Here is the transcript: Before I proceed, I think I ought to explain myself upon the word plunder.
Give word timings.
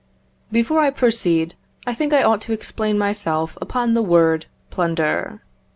Before 0.51 0.79
I 0.79 0.89
proceed, 0.89 1.53
I 1.85 1.93
think 1.93 2.11
I 2.11 2.23
ought 2.23 2.41
to 2.41 2.53
explain 2.53 2.97
myself 2.97 3.55
upon 3.61 3.93
the 3.93 4.01
word 4.01 4.47
plunder. 4.71 5.41